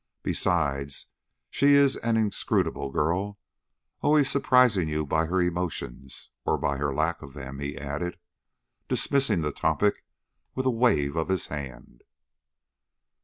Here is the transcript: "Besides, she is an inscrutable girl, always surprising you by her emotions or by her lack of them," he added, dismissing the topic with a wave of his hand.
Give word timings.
"Besides, 0.23 1.05
she 1.51 1.73
is 1.73 1.95
an 1.97 2.17
inscrutable 2.17 2.89
girl, 2.89 3.37
always 4.01 4.27
surprising 4.31 4.89
you 4.89 5.05
by 5.05 5.27
her 5.27 5.39
emotions 5.39 6.31
or 6.43 6.57
by 6.57 6.77
her 6.77 6.91
lack 6.91 7.21
of 7.21 7.33
them," 7.33 7.59
he 7.59 7.77
added, 7.77 8.17
dismissing 8.87 9.41
the 9.41 9.51
topic 9.51 10.03
with 10.55 10.65
a 10.65 10.71
wave 10.71 11.15
of 11.15 11.27
his 11.29 11.45
hand. 11.53 12.01